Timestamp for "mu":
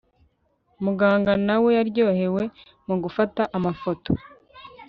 2.87-2.95